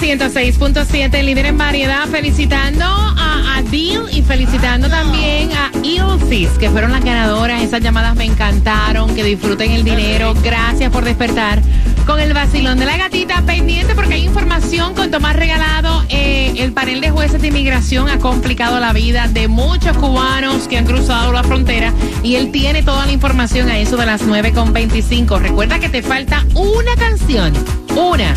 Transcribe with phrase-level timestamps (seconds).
[0.00, 7.04] 106.7, líder en variedad, felicitando a Adil y felicitando también a Ilsis, que fueron las
[7.04, 7.62] ganadoras.
[7.62, 10.34] Esas llamadas me encantaron, que disfruten el dinero.
[10.42, 11.60] Gracias por despertar
[12.06, 16.04] con el vacilón de la gatita pendiente porque hay información con Tomás Regalado.
[16.08, 20.78] Eh, el panel de jueces de inmigración ha complicado la vida de muchos cubanos que
[20.78, 25.40] han cruzado la frontera y él tiene toda la información a eso de las 9.25.
[25.40, 27.52] Recuerda que te falta una canción,
[27.98, 28.32] una,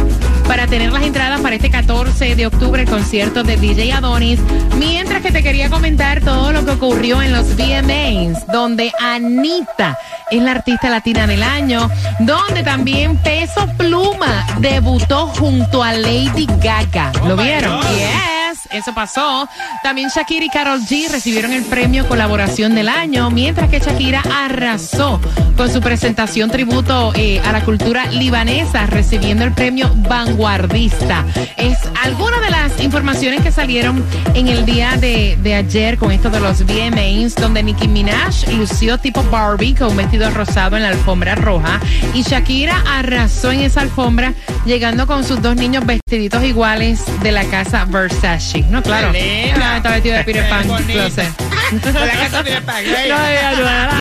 [0.47, 4.39] para tener las entradas para este 14 de octubre, el concierto de DJ Adonis.
[4.77, 9.97] Mientras que te quería comentar todo lo que ocurrió en los VMAs, donde Anita
[10.31, 11.89] es la artista latina del año,
[12.19, 17.11] donde también Peso Pluma debutó junto a Lady Gaga.
[17.27, 17.81] ¿Lo vieron?
[17.81, 18.40] Yes,
[18.73, 19.47] eso pasó.
[19.83, 25.19] También Shakira y Carol G recibieron el premio Colaboración del Año, mientras que Shakira arrasó
[25.57, 31.25] con su presentación tributo eh, a la cultura libanesa, recibiendo el premio Vanguardista.
[31.57, 36.39] Es alguna de las informaciones que salieron en el día de, ayer con esto de
[36.39, 41.35] los VMAs, donde Nicki Minaj lució tipo Barbie con un vestido rosado en la alfombra
[41.35, 41.79] roja
[42.13, 44.33] y Shakira arrasó en esa alfombra,
[44.65, 48.60] llegando con sus dos niños vestiditos iguales de la casa Versace.
[48.69, 49.11] No, claro.
[49.13, 50.67] Está vestido de Peter Pan.
[50.85, 51.29] Closet.
[51.71, 53.99] No, ayuda.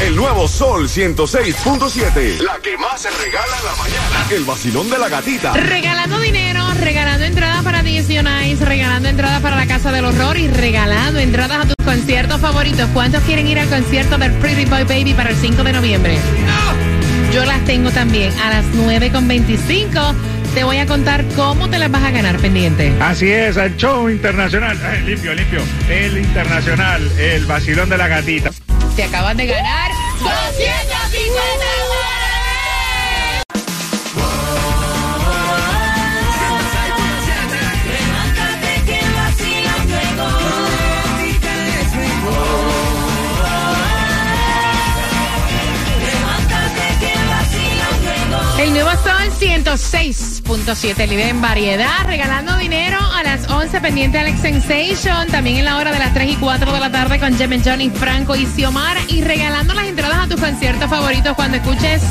[0.00, 2.40] El nuevo Sol 106.7.
[2.40, 4.26] La que más se regala en la mañana.
[4.30, 5.52] El vacilón de la gatita.
[5.52, 10.36] Regalando dinero, regalando entradas para DC on Ice, regalando entradas para la Casa del Horror
[10.36, 12.88] y regalando entradas a tus conciertos favoritos.
[12.92, 16.18] ¿Cuántos quieren ir al concierto del Pretty Boy Baby para el 5 de noviembre?
[17.32, 20.14] Yo las tengo también a las 9.25.
[20.54, 22.92] Te voy a contar cómo te las vas a ganar pendiente.
[23.00, 24.78] Así es, al show internacional.
[24.84, 25.60] Ay, limpio, limpio.
[25.90, 28.50] El internacional, el vacilón de la gatita.
[28.94, 31.64] Te acaban de ganar 250
[45.98, 46.98] Levántate
[48.56, 49.24] que el nuevo Sol
[50.44, 55.76] 106.7, líder en variedad, regalando dinero a las 11 pendiente Alex Sensation, también en la
[55.78, 59.00] hora de las 3 y 4 de la tarde con Jem Johnny, Franco y Xiomara
[59.08, 62.02] y regalando las entradas a tus conciertos favoritos cuando escuches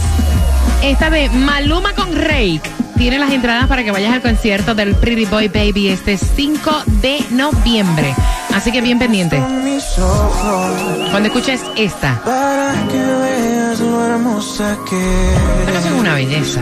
[0.81, 2.61] esta de Maluma con Rake.
[2.97, 7.25] Tienes las entradas para que vayas al concierto del Pretty Boy Baby este 5 de
[7.31, 8.13] noviembre.
[8.53, 9.37] Así que bien pendiente.
[11.11, 12.21] Cuando escuches esta.
[12.23, 15.33] Para que veas lo hermosa que
[15.67, 16.61] Esta es una belleza.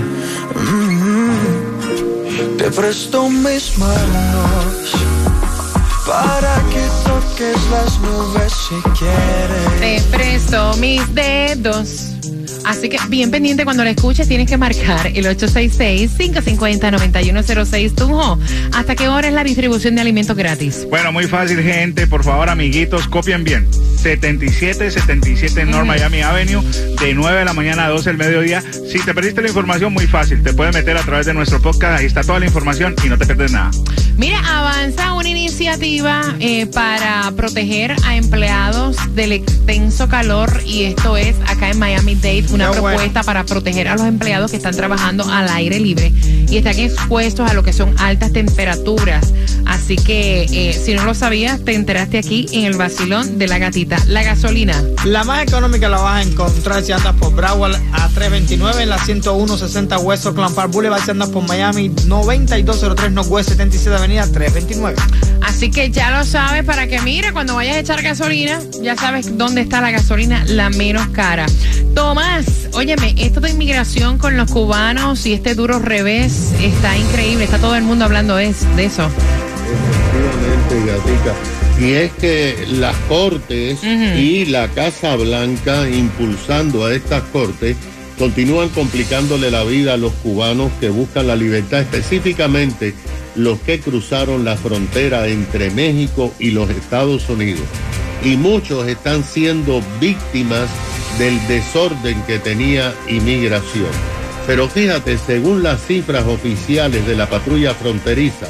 [2.61, 4.91] Te presto mis manos
[6.05, 9.79] para que toques las nubes si quieres.
[9.79, 12.10] Te presto mis dedos.
[12.65, 18.39] Así que bien pendiente cuando la escuches, tienes que marcar el 866-550-9106 Tunjo.
[18.73, 20.87] ¿Hasta qué hora es la distribución de alimentos gratis?
[20.89, 22.07] Bueno, muy fácil, gente.
[22.07, 23.67] Por favor, amiguitos, copien bien.
[24.01, 26.63] 7777 North Miami Avenue,
[26.99, 28.61] de 9 de la mañana a 12 del mediodía.
[28.61, 31.99] Si te perdiste la información, muy fácil, te puedes meter a través de nuestro podcast,
[31.99, 33.71] ahí está toda la información y no te pierdes nada.
[34.17, 41.35] Mira, avanza una iniciativa eh, para proteger a empleados del extenso calor y esto es
[41.47, 42.83] acá en Miami Dade, una bueno.
[42.83, 46.11] propuesta para proteger a los empleados que están trabajando al aire libre
[46.49, 49.33] y están expuestos a lo que son altas temperaturas.
[49.65, 53.57] Así que eh, si no lo sabías, te enteraste aquí en el vacilón de la
[53.57, 53.97] gatita.
[54.07, 54.81] La gasolina.
[55.05, 58.97] La más económica la vas a encontrar si andas por Broward a 329 en la
[58.97, 61.03] 10160 West Oakland Park Boulevard.
[61.03, 64.95] Si andas por Miami 9203 Northwest 77 Avenida 329.
[65.41, 69.37] Así que ya lo sabes para que mire cuando vayas a echar gasolina, ya sabes
[69.37, 71.45] dónde está la gasolina la menos cara.
[71.95, 72.40] Tomás,
[72.73, 77.75] óyeme, esto de inmigración con los cubanos y este duro revés está increíble, está todo
[77.75, 79.09] el mundo hablando de, de eso.
[79.71, 81.35] Efectivamente, Gatica.
[81.79, 87.75] Y es que las cortes y la Casa Blanca, impulsando a estas cortes,
[88.19, 92.93] continúan complicándole la vida a los cubanos que buscan la libertad, específicamente
[93.35, 97.65] los que cruzaron la frontera entre México y los Estados Unidos.
[98.23, 100.69] Y muchos están siendo víctimas
[101.17, 103.87] del desorden que tenía inmigración.
[104.47, 108.47] Pero fíjate, según las cifras oficiales de la patrulla fronteriza,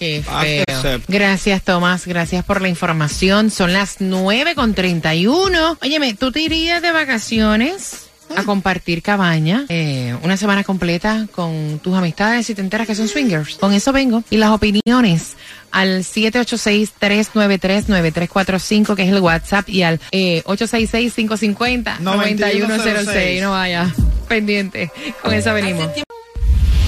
[0.01, 0.99] Qué Ah, que feo.
[1.07, 2.07] Gracias, Tomás.
[2.07, 3.51] Gracias por la información.
[3.51, 5.77] Son las 9 con 31.
[5.79, 8.07] Óyeme, ¿tú te irías de vacaciones?
[8.35, 13.07] A compartir cabaña, eh, una semana completa con tus amistades y te enteras que son
[13.09, 13.57] swingers.
[13.57, 14.23] Con eso vengo.
[14.31, 15.35] Y las opiniones
[15.69, 23.41] al 786-393-9345, que es el WhatsApp, y al eh, 866-550-9106.
[23.41, 23.93] No vaya,
[24.27, 24.91] pendiente.
[25.21, 25.89] Con eso venimos.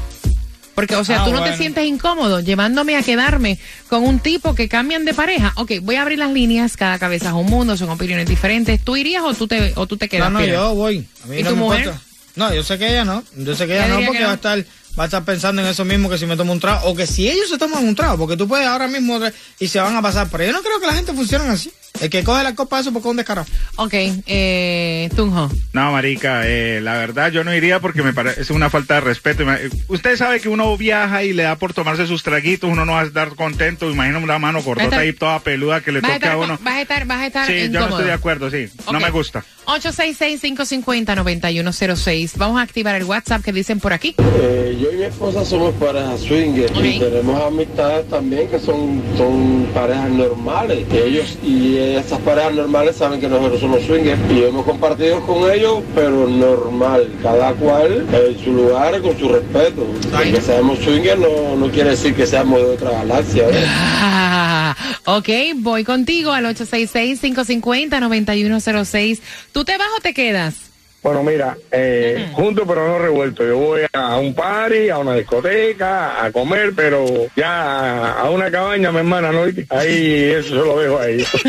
[0.74, 4.54] Porque, o sea, Ah, tú no te sientes incómodo llevándome a quedarme con un tipo
[4.54, 5.52] que cambian de pareja.
[5.56, 8.80] Ok, voy a abrir las líneas, cada cabeza es un mundo, son opiniones diferentes.
[8.82, 10.30] ¿Tú irías o tú te, o tú te quedas?
[10.32, 11.06] No, no, yo voy.
[11.22, 11.80] A mí ¿Y no tu me mujer?
[11.80, 12.02] importa.
[12.36, 13.22] No, yo sé que ella no.
[13.36, 14.64] Yo sé que ella Ella no porque que va a estar
[14.98, 17.06] va a estar pensando en eso mismo que si me tomo un trago o que
[17.06, 19.18] si ellos se toman un trago, porque tú puedes ahora mismo
[19.58, 21.72] y se van a pasar, pero yo no creo que la gente funcione así.
[22.00, 23.46] El que coge la copa de eso porque es un descarado.
[23.76, 25.48] Ok, eh, Tunjo.
[25.72, 29.44] No, marica, eh, la verdad yo no iría porque me parece una falta de respeto.
[29.88, 33.02] Usted sabe que uno viaja y le da por tomarse sus traguitos, uno no va
[33.02, 33.88] a estar contento.
[33.90, 36.26] Imagina una mano Va a cortota estar- ahí toda peluda que le Vas a, toque
[36.26, 36.58] estar, a uno.
[36.62, 38.66] vas a estar, vas a estar Sí, yo no estoy de acuerdo, sí.
[38.92, 39.44] No me gusta.
[39.66, 42.32] 866-550-9106.
[42.36, 44.14] Vamos a activar el WhatsApp que dicen por aquí.
[44.42, 46.84] Eh, yo y mi esposa somos parejas swinger Ok.
[46.84, 50.84] y tenemos amistades también que son, son parejas normales.
[50.92, 55.82] Ellos y esas parejas normales saben que nosotros somos swingers y hemos compartido con ellos,
[55.94, 59.86] pero normal, cada cual en su lugar con su respeto.
[60.22, 63.48] Que seamos swingers no, no quiere decir que seamos de otra galaxia.
[63.48, 63.64] ¿eh?
[63.66, 69.20] Ah, ok, voy contigo al 866-550-9106.
[69.52, 70.73] ¿Tú te vas o te quedas?
[71.04, 73.46] Bueno, mira, eh, juntos pero no revueltos.
[73.46, 77.04] Yo voy a un party, a una discoteca, a comer, pero
[77.36, 79.42] ya a una cabaña, mi hermana, ¿no?
[79.68, 81.18] Ahí eso se lo dejo ahí.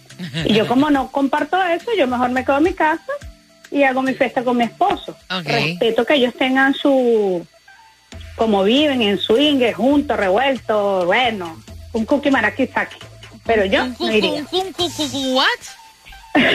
[0.45, 3.03] Y yo como no comparto eso, yo mejor me quedo en mi casa
[3.71, 5.15] y hago mi fiesta con mi esposo.
[5.29, 5.45] Ok.
[5.45, 7.45] Respeto que ellos tengan su,
[8.39, 11.61] como viven en swing, juntos, revueltos, bueno,
[11.93, 12.97] un cookie maracizaki.
[13.45, 14.31] Pero yo Un no iría.
[14.31, 15.61] un cu- what?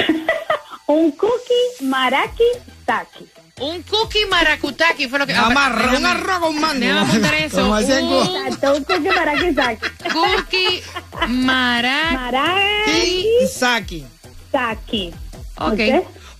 [0.87, 3.27] Un cookie maraki-saki.
[3.61, 5.33] Un cookie maracutaki fue lo que...
[5.35, 6.81] Más, Déjame- un arroz con mango.
[6.81, 7.71] Déjame apuntar eso.
[7.71, 9.87] Un Exacto, un cookie maraki-saki.
[10.13, 10.83] cookie
[11.29, 12.17] maracutaki.
[12.17, 14.07] Maraki-saki.
[14.53, 15.13] Saki.
[15.59, 15.81] Ok.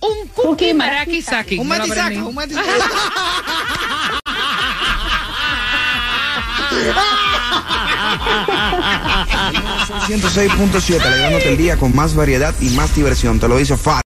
[0.01, 0.71] Un cookie.
[0.71, 2.17] Un Me lo matisaca, aprendí.
[2.19, 2.69] un matisaca.
[10.07, 13.39] 106.7, alegrándote el día con más variedad y más diversión.
[13.39, 14.04] Te lo dice Fat.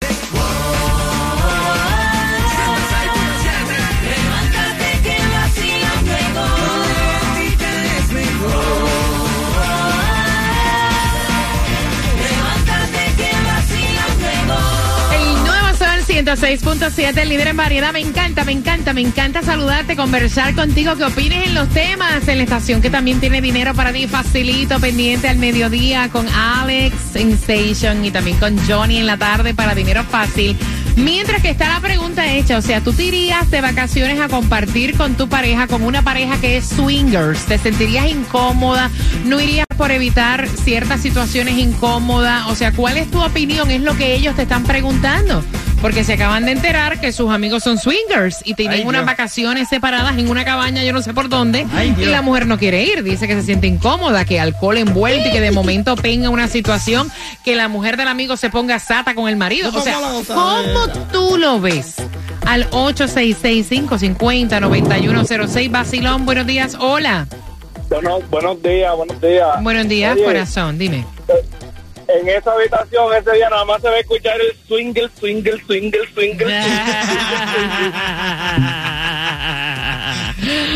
[16.36, 17.91] 106.7, el líder en variedad.
[17.91, 22.27] Me encanta, me encanta, me encanta saludarte, conversar contigo, que opines en los temas.
[22.27, 27.15] En la estación que también tiene dinero para ti, facilito, pendiente al mediodía con Alex
[27.15, 30.55] en Station y también con Johnny en la tarde para dinero fácil.
[30.98, 34.98] Mientras que está la pregunta hecha, o sea, tú te irías de vacaciones a compartir
[34.98, 38.91] con tu pareja, como una pareja que es swingers, te sentirías incómoda,
[39.25, 43.71] no irías por evitar ciertas situaciones incómodas, o sea, ¿cuál es tu opinión?
[43.71, 45.43] Es lo que ellos te están preguntando.
[45.81, 49.05] Porque se acaban de enterar que sus amigos son swingers y tienen Ay, unas Dios.
[49.05, 51.65] vacaciones separadas en una cabaña, yo no sé por dónde.
[51.74, 55.29] Ay, y la mujer no quiere ir, dice que se siente incómoda, que alcohol envuelto
[55.29, 57.09] y que de momento tenga una situación
[57.45, 59.69] que la mujer del amigo se ponga sata con el marido.
[59.69, 59.98] ¿Cómo O sea?
[60.27, 61.95] ¿cómo tú lo ves?
[62.45, 67.25] Al 866-550-9106, Basilón, buenos días, hola.
[67.89, 69.63] Bueno, buenos días, buenos días.
[69.63, 71.05] Buenos días, Oye, corazón, dime.
[72.17, 76.07] En esa habitación ese día nada más se va a escuchar el swingle, swingle, swingle,
[76.13, 76.47] swingle.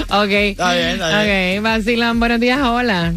[0.09, 0.29] Ok.
[0.29, 1.57] Está bien, está bien.
[1.59, 3.13] Ok, vacilón, buenos días, hola.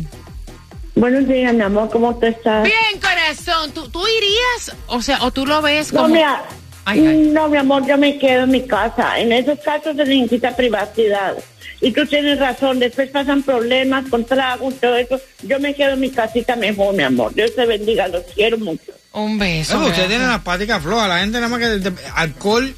[0.95, 2.65] Buenos días, mi amor, ¿cómo tú estás?
[2.65, 6.15] Bien, corazón, ¿tú, tú irías, o sea, o tú lo ves No, como...
[6.15, 6.43] mira,
[6.87, 7.17] Ay, ay.
[7.33, 9.19] no, mi amor, yo me quedo en mi casa.
[9.19, 11.35] En esos casos se necesita privacidad.
[11.81, 15.21] Y tú tienes razón, después pasan problemas con tragos, todo eso.
[15.43, 17.35] Yo me quedo en mi casita mejor, mi amor.
[17.35, 18.93] Dios te bendiga, los quiero mucho.
[19.13, 19.79] Un beso.
[19.79, 21.09] No, usted tiene las páticas flojas.
[21.09, 22.75] La gente nada más que de- de- alcohol.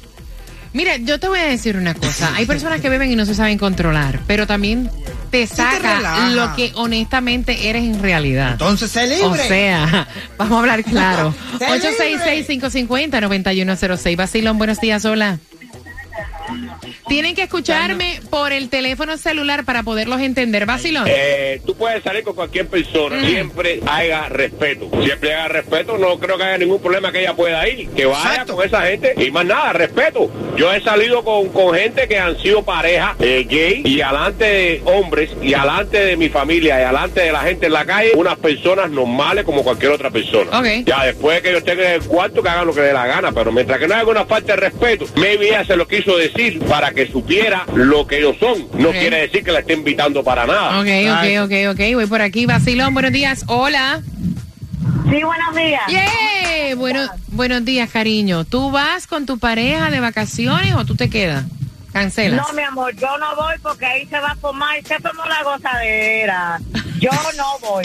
[0.71, 2.31] Mira, yo te voy a decir una cosa.
[2.35, 4.91] Hay personas que beben y no se saben controlar, pero también
[5.31, 8.51] te saca lo que honestamente eres en realidad.
[8.51, 9.23] Entonces sé libre.
[9.25, 11.33] O sea, vamos a hablar claro.
[11.57, 11.65] Sé
[12.49, 14.15] 866-550-9106.
[14.15, 15.39] Basilón, buenos días, hola.
[17.09, 20.67] Tienen que escucharme por el teléfono celular para poderlos entender.
[20.67, 21.05] Basilón.
[21.07, 24.89] Eh, tú puedes salir con cualquier persona, siempre haya respeto.
[25.03, 27.89] Siempre haya respeto, no creo que haya ningún problema que ella pueda ir.
[27.89, 30.31] Que vaya con esa gente y más nada, respeto.
[30.55, 34.81] Yo he salido con, con gente que han sido pareja eh, gay y alante de
[34.85, 38.37] hombres y alante de mi familia y alante de la gente en la calle, unas
[38.37, 40.59] personas normales como cualquier otra persona.
[40.59, 40.85] Ok.
[40.85, 43.07] Ya después de que ellos estén en el cuarto, que hagan lo que dé la
[43.07, 46.15] gana, pero mientras que no haya una falta de respeto, maybe ella se lo quiso
[46.15, 48.67] decir para que supiera lo que ellos son.
[48.73, 48.95] No Ok.
[48.95, 50.79] quiere decir que la esté invitando para nada.
[50.79, 51.95] Ok, ok, ok, ok.
[51.95, 52.45] Voy por aquí.
[52.45, 53.43] Basilón, buenos días.
[53.47, 54.01] Hola.
[55.09, 55.81] Sí, buenos días.
[55.87, 56.75] Yeah.
[56.75, 58.45] Bueno, buenos días, cariño.
[58.45, 61.45] ¿Tú vas con tu pareja de vacaciones o tú te quedas?
[61.91, 62.45] Cancelas.
[62.47, 65.23] No, mi amor, yo no voy porque ahí se va a formar y se formó
[65.25, 66.59] la gozadera.
[66.99, 67.83] Yo no voy.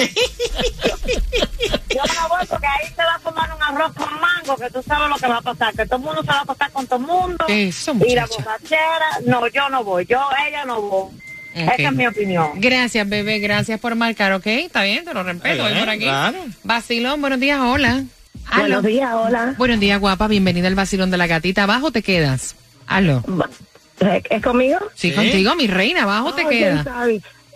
[1.90, 4.82] Yo no voy porque ahí se va a formar un arroz con mango que tú
[4.86, 6.86] sabes lo que va a pasar, que todo el mundo se va a pasar con
[6.86, 7.44] todo el mundo.
[7.48, 11.02] Eso, y la borrachera, no, yo no voy, yo, ella no voy.
[11.56, 11.72] Ok.
[11.78, 12.50] Esa es mi opinión.
[12.56, 13.38] Gracias, bebé.
[13.38, 14.46] Gracias por marcar, ¿ok?
[14.46, 15.62] Está bien, te lo respeto.
[15.62, 16.06] Voy por aquí.
[16.64, 18.02] Basilón, buenos días, hola.
[18.56, 19.54] Buenos días, hola.
[19.56, 20.26] Buenos días, guapa.
[20.26, 21.62] Bienvenida al Basilón de la Gatita.
[21.62, 22.56] ¿Abajo te quedas?
[22.88, 23.22] Aló.
[24.28, 24.78] ¿Es conmigo?
[24.94, 26.02] Sí, contigo, mi reina.
[26.02, 26.86] ¿Abajo te Oh, quedas?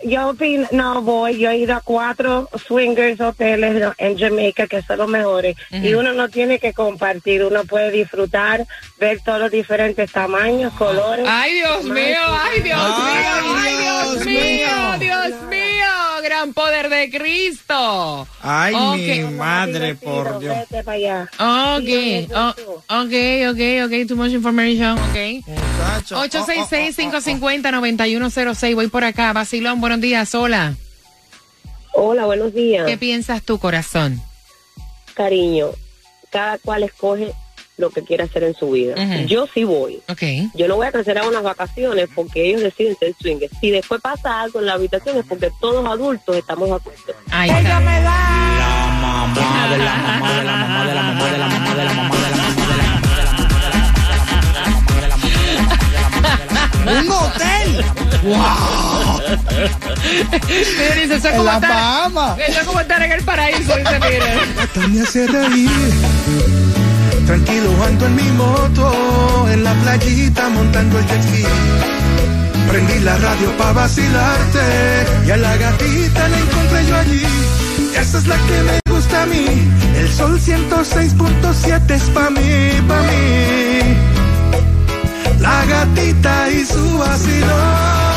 [0.03, 4.97] Yo opino, no voy, yo he ido a cuatro swingers hoteles en Jamaica que son
[4.99, 8.65] los mejores y uno no tiene que compartir, uno puede disfrutar,
[8.97, 11.25] ver todos los diferentes tamaños, colores.
[11.27, 14.69] Ay, Dios mío, ay, Dios Ay, mío, ay, Dios Dios mío.
[14.99, 15.85] Dios mío,
[16.23, 18.27] gran poder de Cristo.
[18.41, 18.97] Ay, Ok.
[18.97, 20.55] mi madre, por Dios.
[20.59, 21.29] Vete para allá.
[21.39, 21.89] Ok,
[22.35, 22.53] oh,
[22.87, 23.13] ok,
[23.51, 25.17] ok, ok, too much information, ok.
[25.47, 26.15] Muchacho.
[26.23, 29.33] 866-550-9106, voy por acá.
[29.33, 30.75] Basilón, buenos días, hola.
[31.93, 32.85] Hola, buenos días.
[32.85, 34.21] ¿Qué piensas tú, corazón?
[35.15, 35.69] Cariño,
[36.29, 37.33] cada cual escoge
[37.77, 38.93] lo que quiere hacer en su vida.
[39.25, 39.99] Yo sí voy.
[40.07, 40.21] Ok.
[40.53, 43.51] Yo no voy a cancelar unas vacaciones porque ellos deciden ser swingers.
[43.59, 47.15] Si después pasa algo en la habitación es porque todos adultos estamos de acuerdo.
[47.31, 47.79] Ahí está.
[47.79, 51.93] Mamá de la mamá de la mamá de la mamá de la mamá de la
[51.93, 52.39] mamá de la
[56.91, 57.85] ¡Un hotel!
[58.23, 58.88] ¡Wow!
[60.47, 62.35] Dice, eso es En como la estar- Bahama.
[62.47, 64.87] Eso es como estar en el paraíso, dice, mire.
[64.89, 65.69] me hace reír.
[67.27, 71.43] Tranquilo ando en mi moto, en la playita montando el jet ski.
[72.69, 74.59] Prendí la radio para vacilarte
[75.27, 77.23] y a la gatita la encontré yo allí.
[77.99, 79.45] Esa es la que me gusta a mí.
[79.95, 83.79] El sol 106.7 es pa' mí, pa' mí.
[85.39, 88.08] La gatita y su vacilón.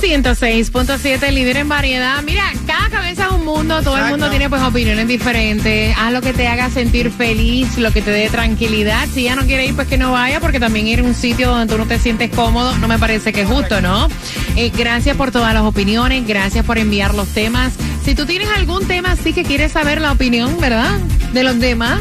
[0.00, 2.22] 106.7, líder en variedad.
[2.22, 5.94] Mira, cada cabeza es un mundo, todo el mundo tiene pues opiniones diferentes.
[5.98, 9.08] Haz lo que te haga sentir feliz, lo que te dé tranquilidad.
[9.12, 11.50] Si ya no quiere ir, pues que no vaya, porque también ir a un sitio
[11.50, 14.08] donde tú no te sientes cómodo no me parece que es justo, ¿no?
[14.56, 17.72] Eh, gracias por todas las opiniones, gracias por enviar los temas.
[18.04, 20.98] Si tú tienes algún tema así que quieres saber la opinión, ¿verdad?
[21.32, 22.00] De los demás.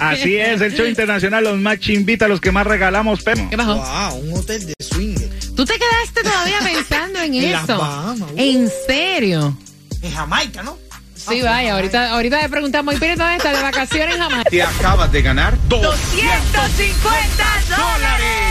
[0.01, 3.49] Así es, el show internacional, los más chimbitas, los que más regalamos, Pemo.
[3.49, 3.75] ¿Qué pasó?
[3.75, 5.29] Wow, un hotel de swinger.
[5.55, 7.77] Tú te quedaste todavía pensando en En eso.
[7.77, 8.35] Bahamas, uh.
[8.37, 9.57] ¿En serio?
[10.01, 10.77] En Jamaica, ¿no?
[11.15, 14.45] Sí, vaya, ahorita, ahorita le preguntamos, ¿y dónde está de vacaciones jamás?
[14.49, 18.48] Te acabas de ganar 250 dólares.